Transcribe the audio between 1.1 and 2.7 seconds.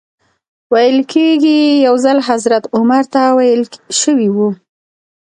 کېږي یو ځل حضرت